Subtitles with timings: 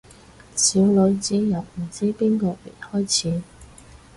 [0.55, 3.43] 小女子由唔知邊個月開始